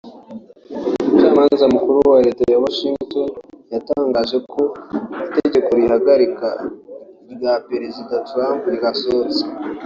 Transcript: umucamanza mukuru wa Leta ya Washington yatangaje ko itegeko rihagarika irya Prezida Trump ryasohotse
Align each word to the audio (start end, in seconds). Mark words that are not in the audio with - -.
umucamanza 1.05 1.63
mukuru 1.73 1.97
wa 2.11 2.19
Leta 2.25 2.43
ya 2.53 2.61
Washington 2.65 3.29
yatangaje 3.73 4.37
ko 4.51 4.61
itegeko 5.29 5.69
rihagarika 5.79 6.47
irya 7.31 7.53
Prezida 7.67 8.15
Trump 8.29 8.61
ryasohotse 8.77 9.41